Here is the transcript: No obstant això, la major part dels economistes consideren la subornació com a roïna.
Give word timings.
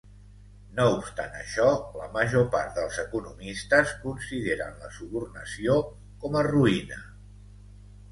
No 0.77 0.83
obstant 0.91 1.35
això, 1.41 1.65
la 1.99 2.07
major 2.15 2.47
part 2.55 2.71
dels 2.77 2.97
economistes 3.03 3.93
consideren 4.05 4.79
la 4.87 4.89
subornació 4.97 5.77
com 6.25 6.39
a 6.41 6.43
roïna. 6.49 6.99